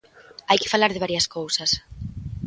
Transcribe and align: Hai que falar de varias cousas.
Hai 0.49 0.57
que 0.61 0.71
falar 0.73 0.91
de 0.93 1.03
varias 1.03 1.29
cousas. 1.35 1.71